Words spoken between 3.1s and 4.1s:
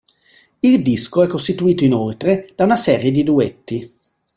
di duetti.